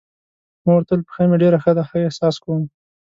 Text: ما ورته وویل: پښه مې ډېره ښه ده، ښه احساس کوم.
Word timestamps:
ما 0.63 0.71
ورته 0.75 0.91
وویل: 0.93 1.07
پښه 1.07 1.23
مې 1.29 1.37
ډېره 1.43 1.57
ښه 1.63 1.71
ده، 1.77 1.83
ښه 1.89 1.97
احساس 2.05 2.35
کوم. 2.43 2.61